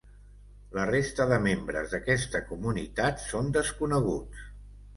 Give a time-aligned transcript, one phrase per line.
[0.77, 4.45] La resta de membres d'aquesta comunitat són desconeguts.